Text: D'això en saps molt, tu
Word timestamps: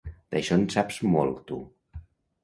D'això 0.35 0.55
en 0.61 0.63
saps 0.75 0.97
molt, 1.15 1.43
tu 1.51 1.59